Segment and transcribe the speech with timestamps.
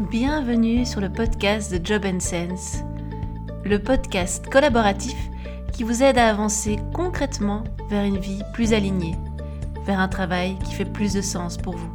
[0.00, 2.84] Bienvenue sur le podcast de Job Sense,
[3.64, 5.18] le podcast collaboratif
[5.72, 9.16] qui vous aide à avancer concrètement vers une vie plus alignée,
[9.86, 11.92] vers un travail qui fait plus de sens pour vous.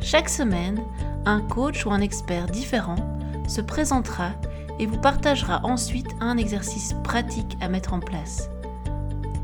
[0.00, 0.82] Chaque semaine,
[1.24, 4.32] un coach ou un expert différent se présentera
[4.78, 8.50] et vous partagera ensuite un exercice pratique à mettre en place.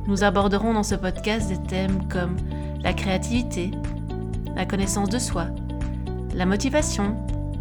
[0.06, 2.36] Nous aborderons dans ce podcast des thèmes comme
[2.82, 3.70] la créativité,
[4.54, 5.46] la connaissance de soi,
[6.34, 7.16] la motivation,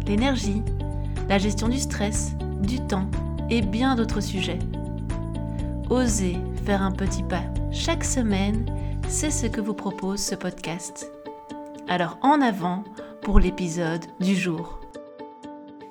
[0.06, 0.62] l'énergie,
[1.28, 3.10] la gestion du stress, du temps
[3.48, 4.58] et bien d'autres sujets.
[5.88, 8.66] Osez faire un petit pas chaque semaine,
[9.08, 11.10] c'est ce que vous propose ce podcast.
[11.88, 12.84] Alors en avant
[13.22, 14.80] pour l'épisode du jour.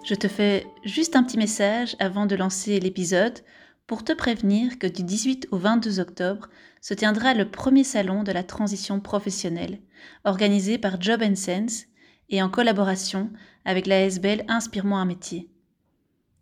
[0.06, 3.40] Je te fais juste un petit message avant de lancer l'épisode
[3.88, 6.48] pour te prévenir que du 18 au 22 octobre
[6.82, 9.80] se tiendra le premier salon de la transition professionnelle,
[10.24, 11.89] organisé par Job Sense
[12.30, 13.32] et en collaboration
[13.66, 15.50] avec la SBL Inspire-moi un métier.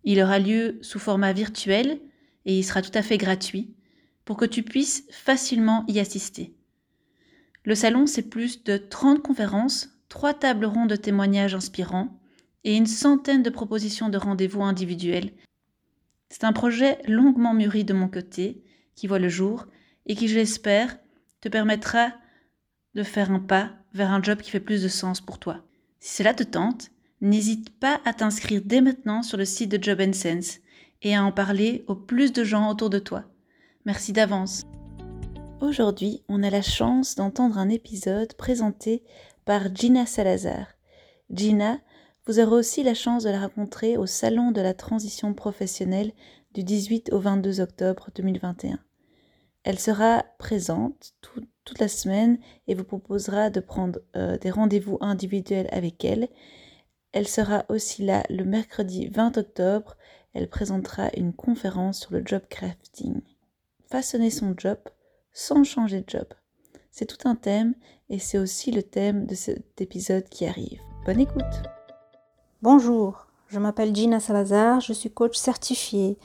[0.04, 2.00] Il aura lieu sous format virtuel
[2.46, 3.74] et il sera tout à fait gratuit
[4.26, 6.54] pour que tu puisses facilement y assister.
[7.64, 12.18] Le salon, c'est plus de 30 conférences, 3 tables rondes de témoignages inspirants
[12.64, 15.32] et une centaine de propositions de rendez-vous individuels.
[16.30, 18.64] C'est un projet longuement mûri de mon côté,
[18.96, 19.66] qui voit le jour
[20.06, 20.98] et qui, j'espère,
[21.42, 22.14] te permettra
[22.96, 25.67] de faire un pas vers un job qui fait plus de sens pour toi.
[26.00, 30.02] Si cela te tente, n'hésite pas à t'inscrire dès maintenant sur le site de Job
[30.14, 30.59] Sense
[31.02, 33.23] et à en parler au plus de gens autour de toi.
[33.86, 34.64] Merci d'avance.
[35.62, 39.03] Aujourd'hui, on a la chance d'entendre un épisode présenté
[39.45, 40.68] par Gina Salazar.
[41.31, 41.80] Gina,
[42.25, 46.12] vous aurez aussi la chance de la rencontrer au Salon de la transition professionnelle
[46.53, 48.80] du 18 au 22 octobre 2021.
[49.68, 55.68] Elle sera présente toute la semaine et vous proposera de prendre euh, des rendez-vous individuels
[55.74, 56.30] avec elle.
[57.12, 59.97] Elle sera aussi là le mercredi 20 octobre.
[60.34, 63.19] Elle présentera une conférence sur le job crafting.
[63.91, 64.78] Façonner son job
[65.34, 66.28] sans changer de job.
[66.90, 67.75] C'est tout un thème
[68.09, 70.80] et c'est aussi le thème de cet épisode qui arrive.
[71.06, 71.44] Bonne écoute.
[72.62, 76.18] Bonjour, je m'appelle Gina Salazar, je suis coach certifiée,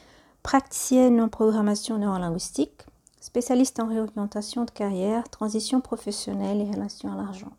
[0.45, 2.87] praticienne en programmation neurolinguistique
[3.33, 7.53] spécialiste en réorientation de carrière, transition professionnelle et relation à l'argent.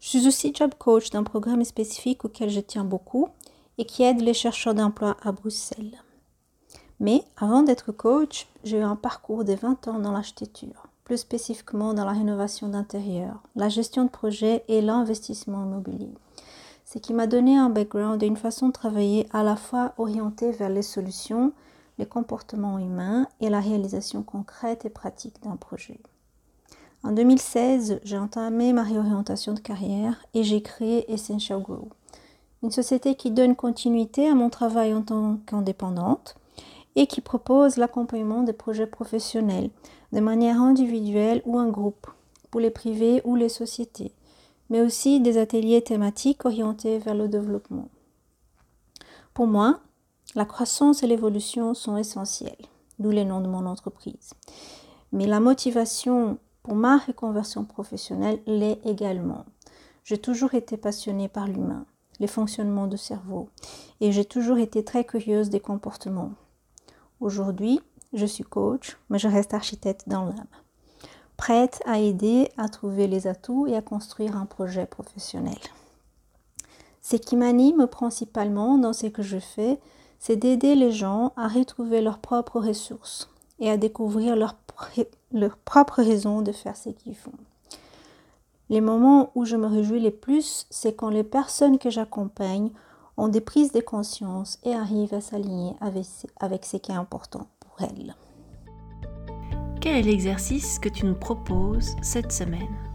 [0.00, 3.28] Je suis aussi job coach d'un programme spécifique auquel je tiens beaucoup
[3.76, 6.02] et qui aide les chercheurs d'emploi à Bruxelles.
[7.00, 11.92] Mais avant d'être coach, j'ai eu un parcours de 20 ans dans l'architecture, plus spécifiquement
[11.92, 16.14] dans la rénovation d'intérieur, la gestion de projets et l'investissement immobilier.
[16.86, 20.50] Ce qui m'a donné un background et une façon de travailler à la fois orientée
[20.50, 21.52] vers les solutions,
[22.00, 26.00] les comportements humains et la réalisation concrète et pratique d'un projet.
[27.04, 31.90] En 2016, j'ai entamé ma réorientation de carrière et j'ai créé Essential Grow,
[32.62, 36.36] une société qui donne continuité à mon travail en tant qu'indépendante
[36.96, 39.70] et qui propose l'accompagnement des projets professionnels
[40.12, 42.06] de manière individuelle ou en groupe,
[42.50, 44.12] pour les privés ou les sociétés,
[44.70, 47.88] mais aussi des ateliers thématiques orientés vers le développement.
[49.34, 49.80] Pour moi,
[50.34, 52.66] la croissance et l'évolution sont essentielles,
[52.98, 54.32] d'où les noms de mon entreprise.
[55.12, 59.44] Mais la motivation pour ma reconversion professionnelle l'est également.
[60.04, 61.84] J'ai toujours été passionnée par l'humain,
[62.20, 63.48] les fonctionnements du cerveau,
[64.00, 66.32] et j'ai toujours été très curieuse des comportements.
[67.20, 67.80] Aujourd'hui,
[68.12, 70.46] je suis coach, mais je reste architecte dans l'âme,
[71.36, 75.58] prête à aider à trouver les atouts et à construire un projet professionnel.
[77.02, 79.80] Ce qui m'anime principalement dans ce que je fais,
[80.20, 84.54] c'est d'aider les gens à retrouver leurs propres ressources et à découvrir leurs
[85.32, 87.32] leur propres raisons de faire ce qu'ils font.
[88.68, 92.70] Les moments où je me réjouis les plus, c'est quand les personnes que j'accompagne
[93.16, 96.06] ont des prises de conscience et arrivent à s'aligner avec,
[96.38, 98.14] avec ce qui est important pour elles.
[99.80, 102.89] Quel est l'exercice que tu nous proposes cette semaine?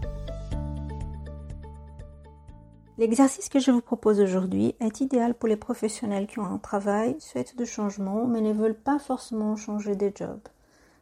[2.98, 7.16] L'exercice que je vous propose aujourd'hui est idéal pour les professionnels qui ont un travail,
[7.18, 10.40] souhaitent de changement, mais ne veulent pas forcément changer de job.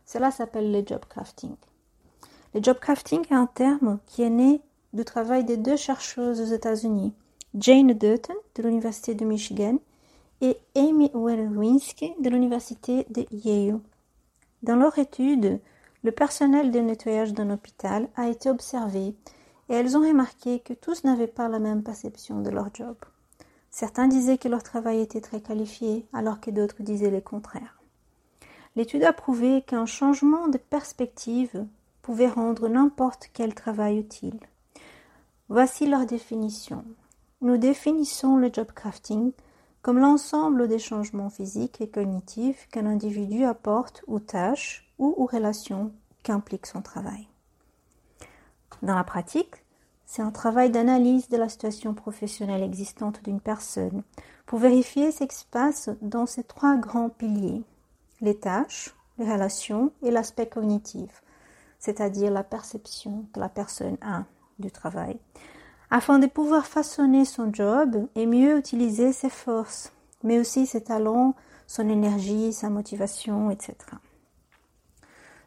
[0.05, 1.55] Cela s'appelle le job crafting.
[2.53, 4.61] Le job crafting est un terme qui est né
[4.93, 7.13] du travail de deux chercheuses aux États-Unis,
[7.55, 9.79] Jane Dutton de l'Université de Michigan
[10.41, 13.79] et Amy Werwinski de l'Université de Yale.
[14.65, 15.61] Dans leur étude,
[16.03, 19.15] le personnel de nettoyage d'un hôpital a été observé
[19.69, 22.97] et elles ont remarqué que tous n'avaient pas la même perception de leur job.
[23.71, 27.81] Certains disaient que leur travail était très qualifié, alors que d'autres disaient le contraire.
[28.77, 31.67] L'étude a prouvé qu'un changement de perspective
[32.03, 34.39] pouvait rendre n'importe quel travail utile.
[35.49, 36.85] Voici leur définition.
[37.41, 39.33] nous définissons le job crafting
[39.83, 45.93] comme l'ensemble des changements physiques et cognitifs qu'un individu apporte aux tâches ou aux relations
[46.23, 47.29] qu'implique son travail.
[48.85, 49.65] Dans la pratique,
[50.05, 54.03] c'est un travail d'analyse de la situation professionnelle existante d'une personne
[54.45, 57.63] pour vérifier ce qui se passe dans ces trois grands piliers
[58.21, 61.23] les tâches, les relations et l'aspect cognitif,
[61.79, 64.25] c'est-à-dire la perception que la personne a
[64.59, 65.19] du travail,
[65.91, 69.93] afin de pouvoir façonner son job et mieux utiliser ses forces,
[70.23, 71.35] mais aussi ses talents,
[71.67, 73.77] son énergie, sa motivation, etc.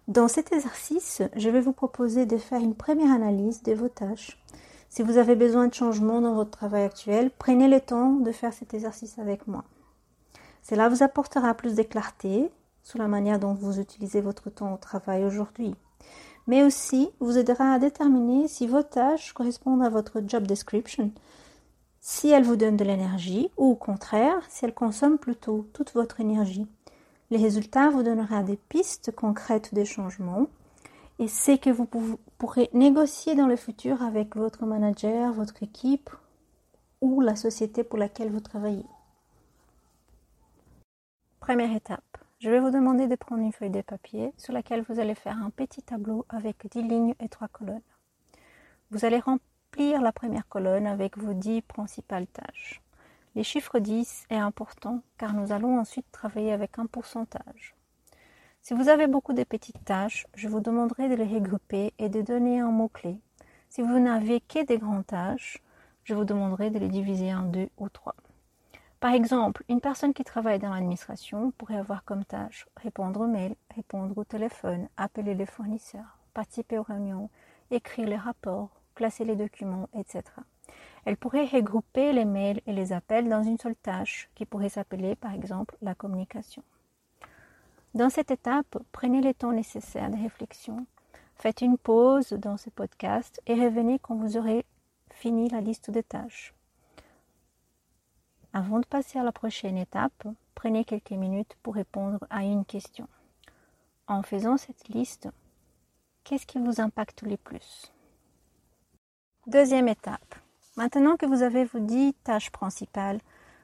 [0.07, 4.41] Dans cet exercice, je vais vous proposer de faire une première analyse de vos tâches.
[4.87, 8.53] Si vous avez besoin de changement dans votre travail actuel, prenez le temps de faire
[8.53, 9.65] cet exercice avec moi.
[10.63, 12.49] Cela vous apportera plus de clarté
[12.83, 15.75] sur la manière dont vous utilisez votre temps au travail aujourd'hui,
[16.47, 21.11] mais aussi vous aidera à déterminer si vos tâches correspondent à votre job description,
[21.99, 26.21] si elles vous donnent de l'énergie ou au contraire si elles consomment plutôt toute votre
[26.21, 26.65] énergie.
[27.29, 30.47] Les résultats vous donneront des pistes concrètes de changement
[31.19, 31.85] et c'est que vous
[32.37, 36.09] pourrez négocier dans le futur avec votre manager, votre équipe
[37.01, 38.85] ou la société pour laquelle vous travaillez.
[41.39, 42.01] Première étape.
[42.39, 45.37] Je vais vous demander de prendre une feuille de papier sur laquelle vous allez faire
[45.37, 47.81] un petit tableau avec 10 lignes et 3 colonnes.
[48.91, 52.81] Vous allez remplir la première colonne avec vos 10 principales tâches.
[53.37, 57.75] Les chiffres 10 est important car nous allons ensuite travailler avec un pourcentage.
[58.63, 62.23] Si vous avez beaucoup de petites tâches, je vous demanderai de les regrouper et de
[62.23, 63.21] donner un mot-clé.
[63.69, 65.61] Si vous n'avez que des grandes tâches,
[66.03, 68.15] je vous demanderai de les diviser en deux ou trois.
[68.99, 73.55] Par exemple, une personne qui travaille dans l'administration pourrait avoir comme tâche répondre aux mails,
[73.75, 77.29] répondre au téléphone, appeler les fournisseurs, participer aux réunions,
[77.69, 80.23] écrire les rapports, classer les documents, etc.
[81.07, 85.15] Elle pourrait regrouper les mails et les appels dans une seule tâche qui pourrait s'appeler
[85.15, 86.63] par exemple la communication.
[87.93, 90.85] Dans cette étape, prenez le temps nécessaire de réflexion,
[91.37, 94.65] faites une pause dans ce podcast et revenez quand vous aurez
[95.09, 96.53] fini la liste des tâches.
[98.51, 103.07] Avant de passer à la prochaine étape, prenez quelques minutes pour répondre à une question.
[104.07, 105.29] En faisant cette liste,
[106.25, 107.93] qu'est-ce qui vous impacte le plus?
[109.45, 110.35] Deuxième étape.
[110.77, 113.19] Maintenant que vous avez vos dix tâches principales,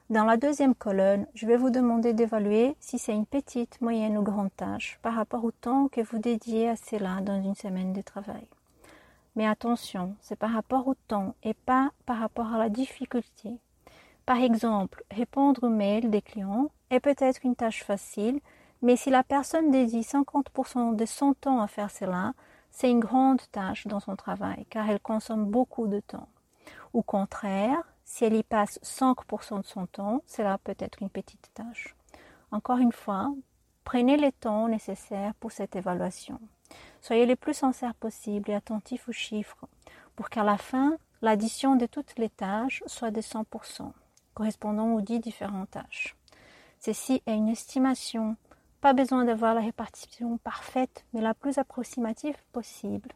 [0.09, 4.23] dans la deuxième colonne, je vais vous demander d'évaluer si c'est une petite, moyenne ou
[4.23, 8.01] grande tâche par rapport au temps que vous dédiez à cela dans une semaine de
[8.01, 8.47] travail.
[9.35, 13.59] Mais attention, c'est par rapport au temps et pas par rapport à la difficulté.
[14.25, 18.39] Par exemple, répondre aux mails des clients est peut-être une tâche facile,
[18.81, 22.33] mais si la personne dédie 50% de son temps à faire cela,
[22.71, 26.27] c'est une grande tâche dans son travail car elle consomme beaucoup de temps.
[26.93, 31.51] Au contraire, si elle y passe 5% de son temps, cela peut être une petite
[31.53, 31.95] tâche.
[32.51, 33.33] Encore une fois,
[33.83, 36.39] prenez le temps nécessaire pour cette évaluation.
[37.01, 39.67] Soyez le plus sincère possible et attentif aux chiffres
[40.15, 43.91] pour qu'à la fin, l'addition de toutes les tâches soit de 100%
[44.33, 46.15] correspondant aux dix différentes tâches.
[46.79, 48.35] Ceci est une estimation,
[48.81, 53.09] pas besoin d'avoir la répartition parfaite, mais la plus approximative possible.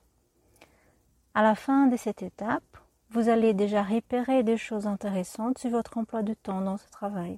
[1.34, 2.78] À la fin de cette étape,
[3.18, 7.38] vous allez déjà repérer des choses intéressantes sur votre emploi de temps dans ce travail.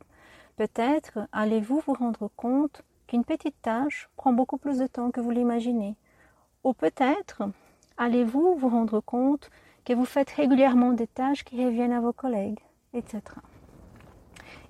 [0.58, 5.32] Peut-être allez-vous vous rendre compte qu'une petite tâche prend beaucoup plus de temps que vous
[5.32, 5.96] l'imaginez.
[6.66, 7.44] Ou peut-être
[7.96, 9.50] allez-vous vous rendre compte
[9.86, 12.60] que vous faites régulièrement des tâches qui reviennent à vos collègues,
[12.94, 13.22] etc.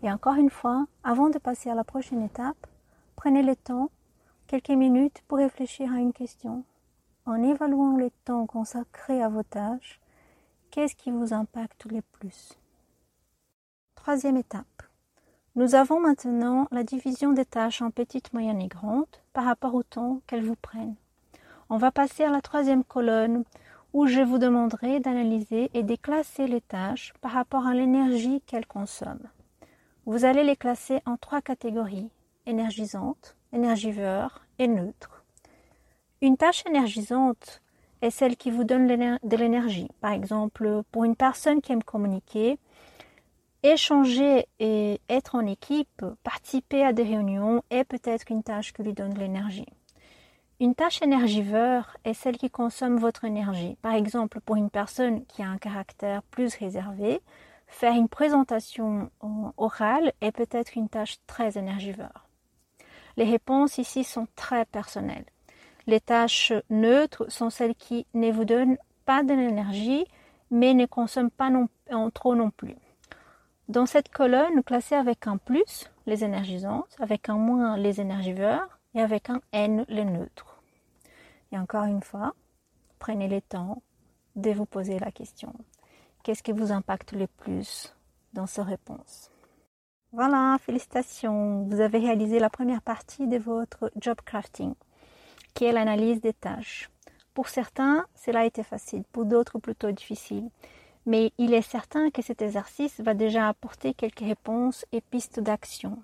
[0.04, 2.68] Et encore une fois, avant de passer à la prochaine étape,
[3.16, 3.90] prenez le temps,
[4.46, 6.64] quelques minutes pour réfléchir à une question.
[7.26, 9.99] En évaluant le temps consacré à vos tâches,
[10.72, 12.58] qu'est-ce qui vous impacte le plus?
[13.96, 14.66] Troisième étape.
[15.56, 19.84] Nous avons maintenant la division des tâches en petites, moyennes et grandes par rapport au
[19.84, 20.96] temps qu'elles vous prennent.
[21.70, 23.44] On va passer à la troisième colonne
[23.94, 28.68] où je vous demanderai d'analyser et de classer les tâches par rapport à l'énergie qu'elles
[28.68, 29.30] consomment.
[30.06, 32.10] Vous allez les classer en trois catégories
[32.46, 35.24] énergisante, énergivore et neutre.
[36.22, 37.62] Une tâche énergisante
[38.02, 39.90] est celle qui vous donne de l'énergie.
[40.02, 42.58] Par exemple, pour une personne qui aime communiquer,
[43.64, 48.94] échanger et être en équipe, participer à des réunions est peut-être une tâche qui lui
[48.94, 49.68] donne de l'énergie.
[50.60, 53.78] Une tâche énergivore est celle qui consomme votre énergie.
[53.82, 57.22] Par exemple, pour une personne qui a un caractère plus réservé,
[57.70, 59.10] Faire une présentation
[59.56, 62.28] orale est peut-être une tâche très énergivore.
[63.16, 65.26] Les réponses ici sont très personnelles.
[65.90, 70.06] Les tâches neutres sont celles qui ne vous donnent pas de l'énergie,
[70.52, 71.50] mais ne consomment pas
[71.90, 72.76] en trop non plus.
[73.70, 79.02] Dans cette colonne, classez avec un plus les énergisantes, avec un moins les énergivores et
[79.02, 80.62] avec un N les neutres.
[81.52, 82.36] Et encore une fois,
[83.00, 83.82] prenez le temps
[84.36, 85.56] de vous poser la question.
[86.22, 87.96] Qu'est-ce qui vous impacte le plus
[88.34, 89.32] dans ces réponses?
[90.12, 94.76] Voilà, félicitations, vous avez réalisé la première partie de votre job crafting,
[95.60, 96.90] qui est l'analyse des tâches.
[97.34, 100.50] Pour certains, cela a été facile, pour d'autres plutôt difficile
[101.06, 105.98] mais il est certain que cet exercice va déjà apporter quelques réponses et pistes d'action.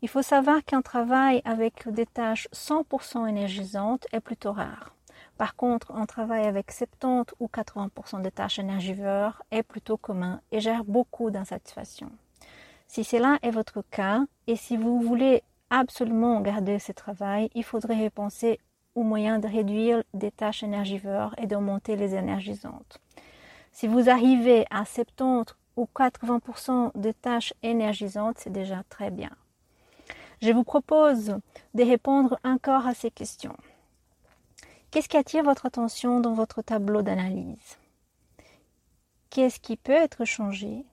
[0.00, 4.94] Il faut savoir qu'un travail avec des tâches 100% énergisantes est plutôt rare.
[5.36, 10.60] Par contre, un travail avec 70 ou 80% de tâches énergivores est plutôt commun et
[10.60, 12.10] gère beaucoup d'insatisfaction.
[12.86, 18.04] Si cela est votre cas et si vous voulez absolument garder ce travail, il faudrait
[18.04, 18.58] repenser
[18.94, 23.00] au moyen de réduire des tâches énergivores et d'augmenter les énergisantes.
[23.72, 29.30] Si vous arrivez à 70 ou 80% de tâches énergisantes, c'est déjà très bien.
[30.42, 31.38] Je vous propose
[31.74, 33.56] de répondre encore à ces questions.
[34.90, 37.78] Qu'est-ce qui attire votre attention dans votre tableau d'analyse?
[39.30, 40.84] Qu'est-ce qui peut être changé?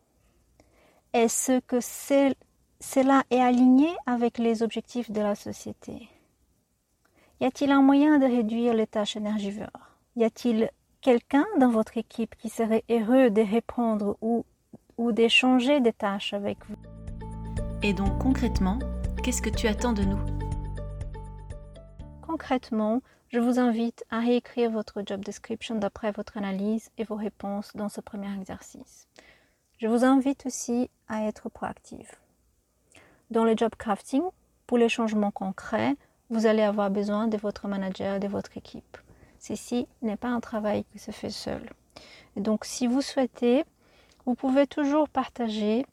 [1.14, 6.08] Est-ce que cela est aligné avec les objectifs de la société?
[7.40, 9.92] Y a-t-il un moyen de réduire les tâches énergivores?
[10.16, 14.44] Y a-t-il quelqu'un dans votre équipe qui serait heureux de reprendre ou,
[14.98, 16.78] ou d'échanger des tâches avec vous?
[17.84, 18.80] Et donc concrètement,
[19.22, 20.20] qu'est-ce que tu attends de nous?
[22.24, 27.72] Concrètement, je vous invite à réécrire votre job description d'après votre analyse et vos réponses
[27.76, 29.08] dans ce premier exercice.
[29.78, 32.16] Je vous invite aussi à être proactive.
[33.30, 34.24] Dans le job crafting,
[34.66, 35.96] pour les changements concrets,
[36.30, 38.98] vous allez avoir besoin de votre manager de votre équipe.
[39.40, 41.62] Ceci n'est pas un travail qui se fait seul.
[42.36, 43.64] donc, si vous souhaitez,
[44.26, 45.86] vous pouvez toujours partager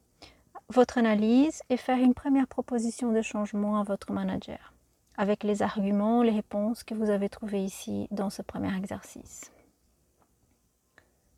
[0.69, 4.75] votre analyse et faire une première proposition de changement à votre manager
[5.17, 9.53] avec les arguments, les réponses que vous avez trouvées ici dans ce premier exercice.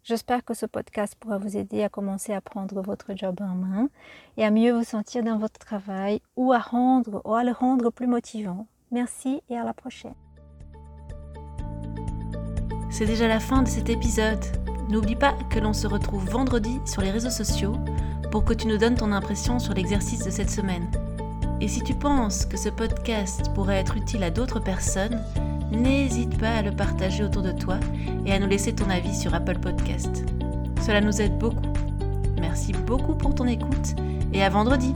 [0.02, 3.88] J'espère que ce podcast pourra vous aider à commencer à prendre votre job en main
[4.36, 7.90] et à mieux vous sentir dans votre travail ou à, rendre, ou à le rendre
[7.90, 8.66] plus motivant.
[8.90, 10.14] Merci et à la prochaine.
[12.90, 14.44] C'est déjà la fin de cet épisode.
[14.88, 17.76] N'oublie pas que l'on se retrouve vendredi sur les réseaux sociaux
[18.30, 20.90] pour que tu nous donnes ton impression sur l'exercice de cette semaine.
[21.60, 25.22] Et si tu penses que ce podcast pourrait être utile à d'autres personnes,
[25.72, 27.78] n'hésite pas à le partager autour de toi
[28.24, 30.24] et à nous laisser ton avis sur Apple Podcast.
[30.82, 31.72] Cela nous aide beaucoup.
[32.40, 33.96] Merci beaucoup pour ton écoute
[34.32, 34.94] et à vendredi